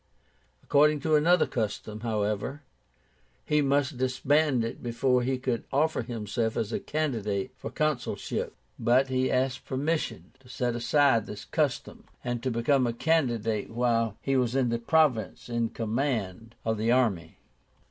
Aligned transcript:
According 0.63 0.99
to 1.01 1.13
another 1.13 1.45
custom, 1.45 1.99
however, 1.99 2.63
he 3.45 3.61
must 3.61 3.97
disband 3.99 4.63
it 4.65 4.81
before 4.81 5.21
he 5.21 5.37
could 5.37 5.63
offer 5.71 6.01
himself 6.01 6.57
as 6.57 6.73
a 6.73 6.79
candidate 6.79 7.51
for 7.55 7.69
the 7.69 7.75
consulship. 7.75 8.55
But 8.79 9.09
he 9.09 9.29
asked 9.31 9.63
permission 9.67 10.31
to 10.39 10.49
set 10.49 10.75
aside 10.75 11.27
this 11.27 11.45
custom, 11.45 12.05
and 12.23 12.41
to 12.41 12.49
become 12.49 12.87
a 12.87 12.93
candidate 12.93 13.69
while 13.69 14.17
he 14.23 14.35
was 14.35 14.55
in 14.55 14.69
the 14.69 14.79
province 14.79 15.49
in 15.49 15.69
command 15.69 16.55
of 16.65 16.79
the 16.79 16.91
army. 16.91 17.37